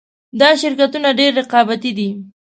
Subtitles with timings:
[0.39, 2.09] دا شرکتونه ډېر رقابتي دي